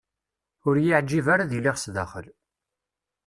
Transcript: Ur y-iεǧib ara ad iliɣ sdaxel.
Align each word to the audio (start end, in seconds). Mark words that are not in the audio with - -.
Ur 0.67 0.75
y-iεǧib 0.79 1.25
ara 1.33 1.43
ad 1.45 1.51
iliɣ 1.57 1.77
sdaxel. 1.83 2.27